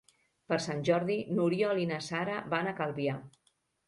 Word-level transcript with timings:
Per 0.51 0.57
Sant 0.65 0.79
Jordi 0.87 1.17
n'Oriol 1.39 1.81
i 1.81 1.85
na 1.89 1.99
Sara 2.05 2.39
van 2.55 2.71
a 2.71 2.73
Calvià. 2.81 3.19